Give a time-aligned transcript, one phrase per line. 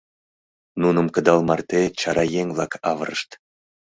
[0.81, 3.29] Нуным кыдал марте чара еҥ-влак авырышт.